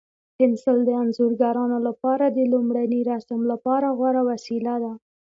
[0.37, 4.93] پنسل د انځورګرانو لپاره د لومړني رسم لپاره غوره وسیله ده.